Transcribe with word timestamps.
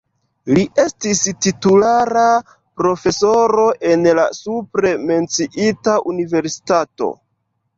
Li 0.57 0.61
estis 0.83 1.19
titulara 1.45 2.23
profesoro 2.81 3.67
en 3.91 4.09
la 4.21 4.27
supre 4.39 4.95
menciita 5.11 5.99
universitato. 6.15 7.13